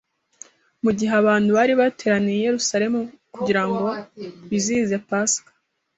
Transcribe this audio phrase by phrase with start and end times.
[0.83, 3.01] Mu gihe abantu bari bateraniye i Yerusalemu
[3.35, 3.79] kugira ngo
[4.49, 5.51] bizihize Pasika